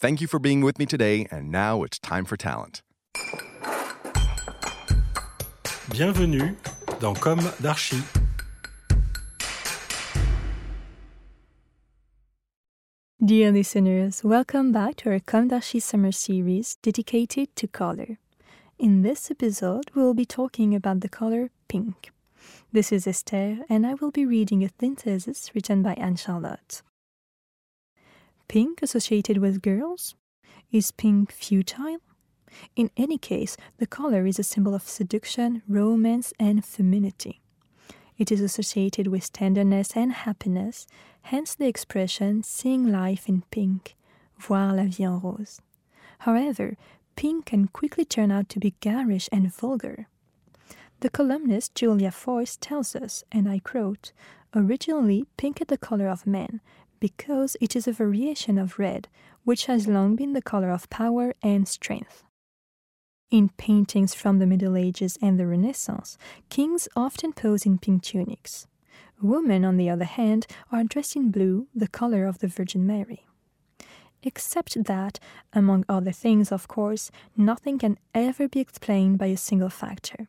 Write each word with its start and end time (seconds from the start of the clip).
Thank 0.00 0.20
you 0.20 0.28
for 0.28 0.38
being 0.38 0.60
with 0.60 0.78
me 0.78 0.86
today, 0.86 1.26
and 1.28 1.50
now 1.50 1.82
it's 1.82 1.98
time 1.98 2.24
for 2.24 2.36
talent. 2.36 2.82
Bienvenue 5.90 6.54
dans 7.00 7.18
Comme 7.18 7.40
d'Archi. 7.60 8.00
Dear 13.20 13.50
listeners, 13.50 14.22
welcome 14.22 14.70
back 14.70 14.94
to 14.98 15.10
our 15.10 15.18
Comme 15.18 15.48
d'Archi 15.48 15.80
summer 15.80 16.12
series 16.12 16.76
dedicated 16.76 17.56
to 17.56 17.66
color. 17.66 18.18
In 18.78 19.02
this 19.02 19.32
episode, 19.32 19.90
we 19.96 20.02
will 20.04 20.14
be 20.14 20.24
talking 20.24 20.76
about 20.76 21.00
the 21.00 21.08
color 21.08 21.50
pink. 21.66 22.12
This 22.70 22.92
is 22.92 23.08
Esther, 23.08 23.64
and 23.68 23.84
I 23.84 23.94
will 23.94 24.12
be 24.12 24.24
reading 24.24 24.62
a 24.62 24.70
synthesis 24.78 25.50
written 25.56 25.82
by 25.82 25.94
Anne 25.94 26.14
Charlotte. 26.14 26.82
Pink 28.48 28.80
associated 28.80 29.38
with 29.38 29.60
girls? 29.60 30.14
Is 30.72 30.90
pink 30.90 31.30
futile? 31.30 31.98
In 32.74 32.90
any 32.96 33.18
case, 33.18 33.58
the 33.76 33.86
color 33.86 34.24
is 34.24 34.38
a 34.38 34.42
symbol 34.42 34.74
of 34.74 34.88
seduction, 34.88 35.60
romance, 35.68 36.32
and 36.40 36.64
femininity. 36.64 37.42
It 38.16 38.32
is 38.32 38.40
associated 38.40 39.08
with 39.08 39.34
tenderness 39.34 39.92
and 39.94 40.12
happiness, 40.12 40.86
hence 41.22 41.54
the 41.54 41.66
expression 41.66 42.42
seeing 42.42 42.90
life 42.90 43.28
in 43.28 43.42
pink, 43.50 43.94
voir 44.38 44.72
la 44.72 44.84
vie 44.84 45.04
en 45.04 45.20
rose. 45.20 45.60
However, 46.20 46.78
pink 47.16 47.44
can 47.46 47.68
quickly 47.68 48.06
turn 48.06 48.32
out 48.32 48.48
to 48.48 48.58
be 48.58 48.74
garish 48.80 49.28
and 49.30 49.52
vulgar. 49.54 50.08
The 51.00 51.10
columnist 51.10 51.74
Julia 51.74 52.10
Foyce 52.10 52.56
tells 52.58 52.96
us, 52.96 53.24
and 53.30 53.46
I 53.46 53.58
quote, 53.58 54.12
originally 54.54 55.26
pink 55.36 55.60
is 55.60 55.66
the 55.66 55.76
color 55.76 56.08
of 56.08 56.26
men 56.26 56.62
because 57.00 57.56
it 57.60 57.76
is 57.76 57.86
a 57.86 57.92
variation 57.92 58.58
of 58.58 58.78
red, 58.78 59.08
which 59.44 59.66
has 59.66 59.86
long 59.86 60.16
been 60.16 60.32
the 60.32 60.42
color 60.42 60.70
of 60.70 60.90
power 60.90 61.34
and 61.42 61.66
strength. 61.66 62.24
In 63.30 63.50
paintings 63.50 64.14
from 64.14 64.38
the 64.38 64.46
Middle 64.46 64.76
Ages 64.76 65.18
and 65.20 65.38
the 65.38 65.46
Renaissance, 65.46 66.16
kings 66.48 66.88
often 66.96 67.32
pose 67.32 67.66
in 67.66 67.78
pink 67.78 68.02
tunics. 68.02 68.66
Women, 69.20 69.64
on 69.64 69.76
the 69.76 69.90
other 69.90 70.04
hand, 70.04 70.46
are 70.72 70.84
dressed 70.84 71.16
in 71.16 71.30
blue, 71.30 71.68
the 71.74 71.88
color 71.88 72.24
of 72.24 72.38
the 72.38 72.48
Virgin 72.48 72.86
Mary. 72.86 73.26
Except 74.22 74.82
that, 74.84 75.18
among 75.52 75.84
other 75.88 76.12
things, 76.12 76.50
of 76.50 76.68
course, 76.68 77.10
nothing 77.36 77.78
can 77.78 77.98
ever 78.14 78.48
be 78.48 78.60
explained 78.60 79.18
by 79.18 79.26
a 79.26 79.36
single 79.36 79.68
factor. 79.68 80.28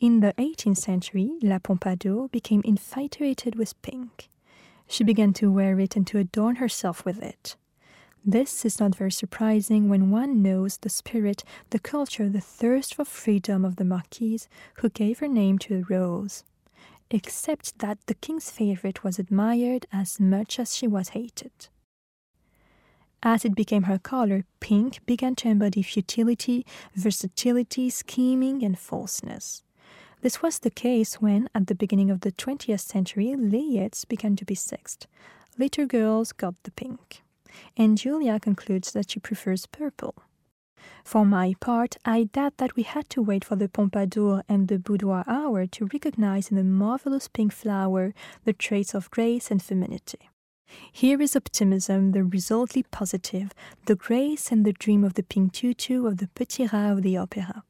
In 0.00 0.20
the 0.20 0.34
18th 0.36 0.78
century, 0.78 1.32
La 1.40 1.58
Pompadour 1.58 2.28
became 2.28 2.62
infatuated 2.64 3.56
with 3.56 3.80
pink. 3.80 4.28
She 4.86 5.04
began 5.04 5.32
to 5.34 5.50
wear 5.50 5.78
it 5.80 5.96
and 5.96 6.06
to 6.08 6.18
adorn 6.18 6.56
herself 6.56 7.04
with 7.04 7.22
it. 7.22 7.56
This 8.24 8.64
is 8.64 8.80
not 8.80 8.94
very 8.94 9.12
surprising 9.12 9.88
when 9.88 10.10
one 10.10 10.40
knows 10.40 10.78
the 10.78 10.88
spirit, 10.88 11.44
the 11.70 11.78
culture, 11.78 12.28
the 12.28 12.40
thirst 12.40 12.94
for 12.94 13.04
freedom 13.04 13.64
of 13.64 13.76
the 13.76 13.84
Marquise, 13.84 14.48
who 14.76 14.88
gave 14.88 15.18
her 15.18 15.28
name 15.28 15.58
to 15.58 15.76
the 15.76 15.94
rose. 15.94 16.42
Except 17.10 17.78
that 17.80 17.98
the 18.06 18.14
king's 18.14 18.50
favorite 18.50 19.04
was 19.04 19.18
admired 19.18 19.84
as 19.92 20.18
much 20.18 20.58
as 20.58 20.74
she 20.74 20.86
was 20.86 21.10
hated. 21.10 21.68
As 23.22 23.44
it 23.44 23.54
became 23.54 23.84
her 23.84 23.98
color, 23.98 24.44
pink 24.60 25.04
began 25.06 25.34
to 25.36 25.48
embody 25.48 25.82
futility, 25.82 26.66
versatility, 26.94 27.90
scheming, 27.90 28.62
and 28.64 28.78
falseness. 28.78 29.62
This 30.24 30.40
was 30.40 30.60
the 30.60 30.70
case 30.70 31.20
when, 31.20 31.50
at 31.54 31.66
the 31.66 31.74
beginning 31.74 32.10
of 32.10 32.22
the 32.22 32.32
20th 32.32 32.80
century, 32.80 33.34
layette 33.36 34.08
began 34.08 34.36
to 34.36 34.46
be 34.46 34.54
sexed. 34.54 35.06
Later 35.58 35.84
girls 35.84 36.32
got 36.32 36.54
the 36.62 36.70
pink. 36.70 37.22
And 37.76 37.98
Julia 37.98 38.40
concludes 38.40 38.92
that 38.92 39.10
she 39.10 39.20
prefers 39.20 39.66
purple. 39.66 40.14
For 41.04 41.26
my 41.26 41.56
part, 41.60 41.98
I 42.06 42.24
doubt 42.24 42.56
that 42.56 42.74
we 42.74 42.84
had 42.84 43.10
to 43.10 43.20
wait 43.20 43.44
for 43.44 43.56
the 43.56 43.68
Pompadour 43.68 44.44
and 44.48 44.68
the 44.68 44.78
boudoir 44.78 45.24
hour 45.26 45.66
to 45.66 45.90
recognize 45.92 46.48
in 46.50 46.56
the 46.56 46.64
marvelous 46.64 47.28
pink 47.28 47.52
flower 47.52 48.14
the 48.46 48.54
traits 48.54 48.94
of 48.94 49.10
grace 49.10 49.50
and 49.50 49.62
femininity. 49.62 50.30
Here 50.90 51.20
is 51.20 51.36
optimism, 51.36 52.12
the 52.12 52.24
resultly 52.24 52.84
positive, 52.84 53.52
the 53.84 53.94
grace 53.94 54.50
and 54.50 54.64
the 54.64 54.72
dream 54.72 55.04
of 55.04 55.14
the 55.14 55.22
pink 55.22 55.52
tutu 55.52 56.06
of 56.06 56.16
the 56.16 56.28
petit 56.28 56.68
rat 56.72 56.92
of 56.92 57.02
the 57.02 57.18
opera. 57.18 57.62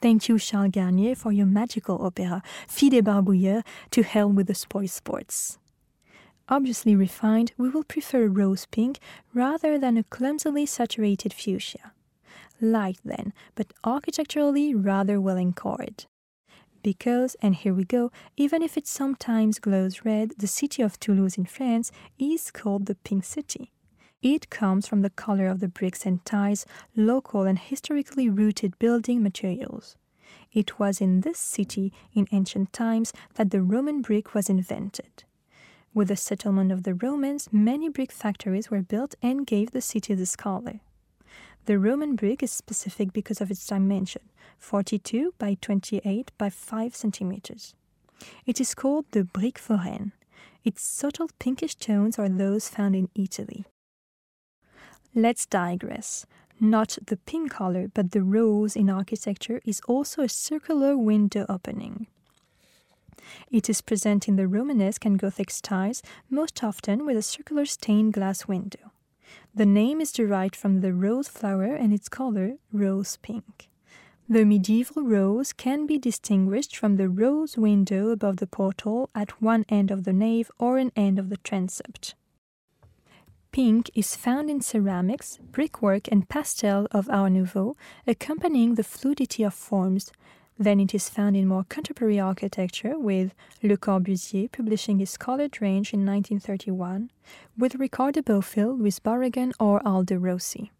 Thank 0.00 0.28
you, 0.28 0.38
Charles 0.38 0.70
Garnier, 0.72 1.14
for 1.14 1.30
your 1.30 1.46
magical 1.46 2.02
opera, 2.04 2.42
Fille 2.66 2.90
des 2.90 3.02
Barbouilleurs, 3.02 3.62
to 3.90 4.02
hell 4.02 4.30
with 4.30 4.46
the 4.46 4.54
spoil 4.54 4.88
sports. 4.88 5.58
Obviously 6.48 6.96
refined, 6.96 7.52
we 7.58 7.68
will 7.68 7.84
prefer 7.84 8.26
rose 8.26 8.66
pink 8.66 8.98
rather 9.34 9.78
than 9.78 9.98
a 9.98 10.04
clumsily 10.04 10.64
saturated 10.64 11.34
fuchsia. 11.34 11.92
Light 12.62 12.98
then, 13.04 13.32
but 13.54 13.72
architecturally 13.84 14.74
rather 14.74 15.20
well 15.20 15.36
encored. 15.36 16.06
Because, 16.82 17.36
and 17.42 17.54
here 17.54 17.74
we 17.74 17.84
go, 17.84 18.10
even 18.38 18.62
if 18.62 18.78
it 18.78 18.86
sometimes 18.86 19.58
glows 19.58 20.04
red, 20.04 20.32
the 20.38 20.46
city 20.46 20.82
of 20.82 20.98
Toulouse 20.98 21.36
in 21.36 21.44
France 21.44 21.92
is 22.18 22.50
called 22.50 22.86
the 22.86 22.94
Pink 22.94 23.24
City. 23.24 23.70
It 24.22 24.50
comes 24.50 24.86
from 24.86 25.00
the 25.00 25.10
color 25.10 25.46
of 25.46 25.60
the 25.60 25.68
bricks 25.68 26.04
and 26.04 26.22
tiles, 26.26 26.66
local 26.94 27.42
and 27.42 27.58
historically 27.58 28.28
rooted 28.28 28.78
building 28.78 29.22
materials. 29.22 29.96
It 30.52 30.78
was 30.78 31.00
in 31.00 31.22
this 31.22 31.38
city, 31.38 31.92
in 32.12 32.28
ancient 32.30 32.72
times, 32.72 33.14
that 33.34 33.50
the 33.50 33.62
Roman 33.62 34.02
brick 34.02 34.34
was 34.34 34.50
invented. 34.50 35.24
With 35.94 36.08
the 36.08 36.16
settlement 36.16 36.70
of 36.70 36.82
the 36.82 36.94
Romans, 36.94 37.48
many 37.50 37.88
brick 37.88 38.12
factories 38.12 38.70
were 38.70 38.82
built 38.82 39.14
and 39.22 39.46
gave 39.46 39.70
the 39.70 39.80
city 39.80 40.14
this 40.14 40.36
color. 40.36 40.80
The 41.64 41.78
Roman 41.78 42.14
brick 42.14 42.42
is 42.42 42.52
specific 42.52 43.12
because 43.12 43.40
of 43.40 43.50
its 43.50 43.66
dimension 43.66 44.22
42 44.58 45.34
by 45.38 45.56
28 45.60 46.30
by 46.36 46.50
5 46.50 46.94
centimeters. 46.94 47.74
It 48.44 48.60
is 48.60 48.74
called 48.74 49.06
the 49.12 49.24
brique 49.24 49.58
foraine. 49.58 50.12
Its 50.62 50.82
subtle 50.82 51.30
pinkish 51.38 51.74
tones 51.74 52.18
are 52.18 52.28
those 52.28 52.68
found 52.68 52.94
in 52.94 53.08
Italy. 53.14 53.64
Let's 55.14 55.44
digress. 55.44 56.24
Not 56.60 56.98
the 57.06 57.16
pink 57.16 57.50
color, 57.50 57.90
but 57.92 58.12
the 58.12 58.22
rose 58.22 58.76
in 58.76 58.88
architecture 58.88 59.60
is 59.64 59.80
also 59.88 60.22
a 60.22 60.28
circular 60.28 60.96
window 60.96 61.46
opening. 61.48 62.06
It 63.50 63.68
is 63.68 63.80
present 63.80 64.28
in 64.28 64.36
the 64.36 64.46
Romanesque 64.46 65.04
and 65.04 65.18
Gothic 65.18 65.50
styles, 65.50 66.02
most 66.28 66.62
often 66.62 67.04
with 67.04 67.16
a 67.16 67.22
circular 67.22 67.64
stained 67.64 68.12
glass 68.12 68.46
window. 68.46 68.92
The 69.54 69.66
name 69.66 70.00
is 70.00 70.12
derived 70.12 70.54
from 70.54 70.80
the 70.80 70.92
rose 70.92 71.28
flower 71.28 71.74
and 71.74 71.92
its 71.92 72.08
color, 72.08 72.58
rose 72.72 73.16
pink. 73.16 73.68
The 74.28 74.44
medieval 74.44 75.02
rose 75.02 75.52
can 75.52 75.86
be 75.86 75.98
distinguished 75.98 76.76
from 76.76 76.96
the 76.96 77.08
rose 77.08 77.56
window 77.58 78.10
above 78.10 78.36
the 78.36 78.46
portal 78.46 79.10
at 79.12 79.42
one 79.42 79.64
end 79.68 79.90
of 79.90 80.04
the 80.04 80.12
nave 80.12 80.52
or 80.58 80.78
an 80.78 80.92
end 80.94 81.18
of 81.18 81.30
the 81.30 81.36
transept. 81.38 82.14
Pink 83.52 83.90
is 83.96 84.14
found 84.14 84.48
in 84.48 84.60
ceramics, 84.60 85.38
brickwork, 85.50 86.06
and 86.12 86.28
pastel 86.28 86.86
of 86.92 87.10
Art 87.10 87.32
Nouveau, 87.32 87.76
accompanying 88.06 88.76
the 88.76 88.84
fluidity 88.84 89.42
of 89.42 89.54
forms, 89.54 90.12
Then 90.56 90.78
it 90.78 90.94
is 90.94 91.08
found 91.08 91.36
in 91.36 91.48
more 91.48 91.64
contemporary 91.68 92.20
architecture, 92.20 92.96
with 92.96 93.34
Le 93.62 93.76
Corbusier 93.76 94.52
publishing 94.52 94.98
his 95.00 95.16
colored 95.16 95.60
range 95.60 95.92
in 95.92 96.06
1931, 96.06 97.10
with 97.58 97.74
Ricardo 97.76 98.20
Bofill, 98.20 98.78
Louis 98.78 99.00
Barragan, 99.00 99.52
or 99.58 99.80
Aldo 99.84 100.16
Rossi. 100.16 100.70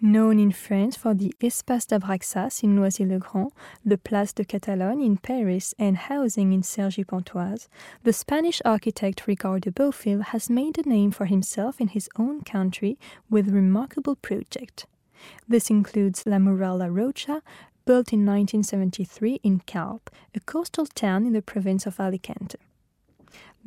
Known 0.00 0.38
in 0.38 0.52
France 0.52 0.96
for 0.96 1.12
the 1.12 1.34
Espace 1.40 1.84
d'Abraxas 1.84 2.62
in 2.62 2.76
Noisy-le-Grand, 2.76 3.50
the 3.84 3.98
Place 3.98 4.32
de 4.32 4.44
Catalogne 4.44 5.04
in 5.04 5.16
Paris, 5.16 5.74
and 5.76 5.96
housing 5.96 6.52
in 6.52 6.62
Cergy-Pontoise, 6.62 7.68
the 8.04 8.12
Spanish 8.12 8.62
architect 8.64 9.26
Ricardo 9.26 9.72
Bofill 9.72 10.22
has 10.22 10.48
made 10.48 10.78
a 10.78 10.88
name 10.88 11.10
for 11.10 11.24
himself 11.24 11.80
in 11.80 11.88
his 11.88 12.08
own 12.16 12.42
country 12.42 12.96
with 13.28 13.48
remarkable 13.48 14.14
projects. 14.14 14.86
This 15.48 15.68
includes 15.68 16.22
La 16.24 16.36
Muralla 16.36 16.88
Roja, 16.88 17.42
built 17.84 18.12
in 18.12 18.24
1973 18.24 19.40
in 19.42 19.58
Calp, 19.66 20.10
a 20.32 20.38
coastal 20.38 20.86
town 20.86 21.26
in 21.26 21.32
the 21.32 21.42
province 21.42 21.86
of 21.86 21.98
Alicante. 21.98 22.58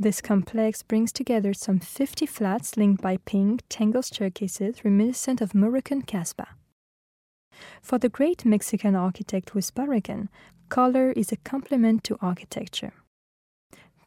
This 0.02 0.20
complex 0.20 0.82
brings 0.82 1.12
together 1.12 1.54
some 1.54 1.78
50 1.78 2.26
flats 2.26 2.76
linked 2.76 3.04
by 3.04 3.18
pink, 3.18 3.62
tangled 3.70 4.06
staircases 4.06 4.84
reminiscent 4.84 5.42
of 5.42 5.54
Moroccan 5.54 6.02
Casbah. 6.02 6.56
For 7.84 8.00
the 8.00 8.10
great 8.10 8.44
Mexican 8.44 8.96
architect 8.96 9.54
Luis 9.54 9.70
Barragan, 9.70 10.30
color 10.70 11.12
is 11.12 11.32
a 11.32 11.36
complement 11.36 12.04
to 12.06 12.18
architecture. 12.20 12.94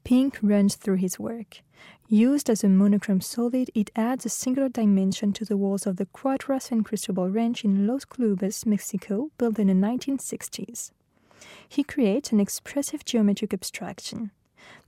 Pink 0.02 0.36
runs 0.42 0.74
through 0.74 0.96
his 0.96 1.20
work. 1.20 1.60
Used 2.08 2.50
as 2.50 2.64
a 2.64 2.68
monochrome 2.68 3.20
solid, 3.20 3.70
it 3.72 3.92
adds 3.94 4.26
a 4.26 4.30
singular 4.30 4.68
dimension 4.68 5.32
to 5.34 5.44
the 5.44 5.56
walls 5.56 5.86
of 5.86 5.94
the 5.94 6.06
Cuadra 6.06 6.60
San 6.60 6.82
Cristobal 6.82 7.30
Ranch 7.30 7.64
in 7.64 7.86
Los 7.86 8.04
Clubes, 8.04 8.66
Mexico, 8.66 9.30
built 9.38 9.60
in 9.60 9.68
the 9.68 9.74
1960s. 9.74 10.90
He 11.68 11.84
creates 11.84 12.32
an 12.32 12.40
expressive 12.40 13.04
geometric 13.04 13.54
abstraction. 13.54 14.32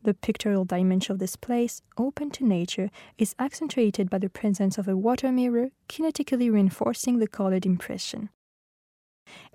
The 0.03 0.15
pictorial 0.15 0.65
dimension 0.65 1.13
of 1.13 1.19
this 1.19 1.37
place, 1.37 1.83
open 1.99 2.31
to 2.33 2.45
nature, 2.45 2.91
is 3.19 3.35
accentuated 3.39 4.09
by 4.09 4.19
the 4.19 4.29
presence 4.29 4.79
of 4.79 4.89
a 4.89 4.97
water 4.97 5.33
mirror, 5.33 5.71
kinetically 5.89 6.53
reinforcing 6.53 7.19
the 7.19 7.27
colored 7.27 7.67
impression. 7.67 8.31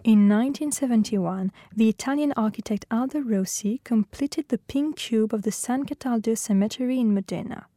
In 0.03 0.27
1971, 0.27 1.51
the 1.75 1.87
Italian 1.87 2.33
architect 2.35 2.85
Aldo 2.91 3.21
Rossi 3.21 3.79
completed 3.83 4.49
the 4.49 4.57
pink 4.57 4.97
cube 4.97 5.33
of 5.33 5.43
the 5.43 5.51
San 5.51 5.85
Cataldo 5.85 6.35
Cemetery 6.35 6.99
in 6.99 7.13
Modena. 7.13 7.67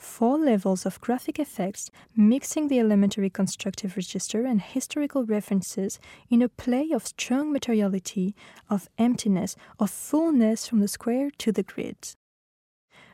Four 0.00 0.38
levels 0.38 0.86
of 0.86 0.98
graphic 1.02 1.38
effects 1.38 1.90
mixing 2.16 2.68
the 2.68 2.80
elementary 2.80 3.28
constructive 3.28 3.98
register 3.98 4.46
and 4.46 4.58
historical 4.58 5.24
references 5.24 6.00
in 6.30 6.40
a 6.40 6.48
play 6.48 6.90
of 6.90 7.06
strong 7.06 7.52
materiality, 7.52 8.34
of 8.70 8.88
emptiness, 8.96 9.56
of 9.78 9.90
fullness 9.90 10.66
from 10.66 10.80
the 10.80 10.88
square 10.88 11.30
to 11.36 11.52
the 11.52 11.62
grid. 11.62 12.16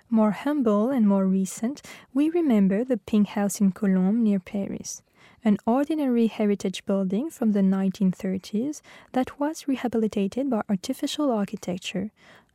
More 0.09 0.31
humble 0.31 0.91
and 0.91 1.09
more 1.09 1.27
recent, 1.27 1.83
we 2.15 2.31
remember 2.31 2.85
the 2.85 2.99
Pink 2.99 3.29
House 3.29 3.61
in 3.61 3.73
Colombes 3.73 4.23
near 4.23 4.39
Paris 4.39 5.03
an 5.45 5.57
ordinary 5.67 6.27
heritage 6.27 6.85
building 6.87 7.31
from 7.31 7.53
the 7.53 7.61
1930s 7.61 8.81
that 9.13 9.39
was 9.39 9.69
rehabilitated 9.69 10.51
by 10.51 10.63
artificial 10.69 11.31
architecture, 11.31 12.11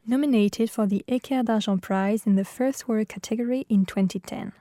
nominated 0.06 0.70
for 0.70 0.86
the 0.86 1.04
Équerre 1.08 1.46
d'Argent 1.46 1.82
Prize 1.82 2.26
in 2.26 2.36
the 2.36 2.46
First 2.46 2.88
Work 2.88 3.10
category 3.10 3.66
in 3.70 3.86
2010. 3.86 4.54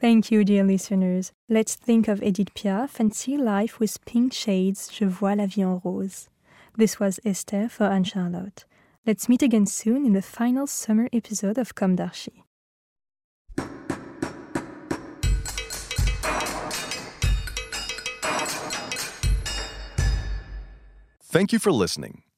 Thank 0.00 0.30
you, 0.30 0.44
dear 0.44 0.64
listeners. 0.64 1.32
Let's 1.48 1.76
think 1.76 2.08
of 2.08 2.22
Edith 2.22 2.52
Piaf 2.54 3.00
and 3.00 3.14
see 3.14 3.36
life 3.36 3.78
with 3.80 4.04
pink 4.04 4.32
shades. 4.32 4.90
Je 4.90 5.06
vois 5.06 5.36
la 5.36 5.46
vie 5.46 5.62
en 5.62 5.80
rose. 5.84 6.28
This 6.76 6.98
was 6.98 7.20
Esther 7.24 7.68
for 7.68 7.84
Anne 7.84 8.04
Charlotte. 8.04 8.64
Let's 9.06 9.28
meet 9.28 9.42
again 9.42 9.66
soon 9.66 10.04
in 10.04 10.12
the 10.12 10.22
final 10.22 10.66
summer 10.66 11.08
episode 11.12 11.58
of 11.58 11.74
Comme 11.74 11.94
d'Archi. 11.96 12.42
Thank 21.22 21.52
you 21.52 21.58
for 21.58 21.72
listening. 21.72 22.23